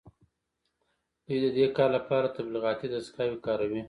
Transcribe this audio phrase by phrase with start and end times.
[1.25, 3.79] دوی د دې کار لپاره تبلیغاتي دستګاوې کاروي